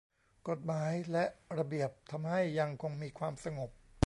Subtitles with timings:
[0.47, 1.25] กฎหมายและ
[1.57, 3.69] ระเบียบทำให้ยังคงมีความสงบ